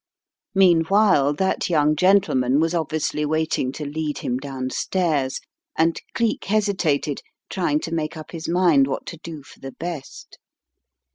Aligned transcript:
Meanwhile 0.55 1.33
that 1.35 1.69
young 1.69 1.95
gentleman 1.95 2.59
was 2.59 2.73
obviously 2.73 3.23
waiting 3.23 3.71
to 3.73 3.85
lead 3.85 4.17
him 4.17 4.39
downstairs, 4.39 5.39
and 5.77 6.01
Cleek 6.15 6.45
hesitated, 6.45 7.21
trying 7.51 7.79
to 7.81 7.93
make 7.93 8.17
up 8.17 8.31
his 8.31 8.49
mind 8.49 8.87
what 8.87 9.05
to 9.05 9.17
do 9.17 9.43
for 9.43 9.59
the 9.59 9.73
best. 9.73 10.39